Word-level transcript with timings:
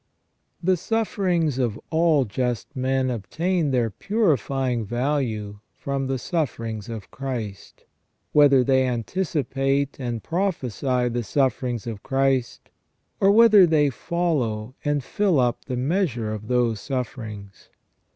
The 0.63 0.77
sufferings 0.77 1.59
of 1.59 1.79
all 1.91 2.25
just 2.25 2.75
men 2.75 3.11
obtain 3.11 3.69
their 3.69 3.91
purifying 3.91 4.83
value 4.83 5.59
from 5.77 6.07
the 6.07 6.17
sufferings 6.17 6.89
of 6.89 7.11
Christ, 7.11 7.83
whether 8.31 8.63
they 8.63 8.87
anticipate 8.87 9.99
and 9.99 10.23
prophesy 10.23 11.07
the 11.07 11.21
sufferings 11.21 11.85
of 11.85 12.01
Christ, 12.01 12.71
or 13.19 13.29
whether 13.29 13.67
they 13.67 13.91
follow 13.91 14.73
and 14.83 15.03
fill 15.03 15.39
up 15.39 15.65
the 15.65 15.77
measure 15.77 16.33
of 16.33 16.47
those 16.47 16.79
sufferings. 16.81 17.69